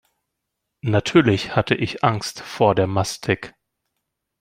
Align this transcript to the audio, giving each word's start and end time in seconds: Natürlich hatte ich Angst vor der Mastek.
Natürlich 0.83 1.55
hatte 1.55 1.75
ich 1.75 2.03
Angst 2.03 2.39
vor 2.41 2.73
der 2.73 2.87
Mastek. 2.87 3.53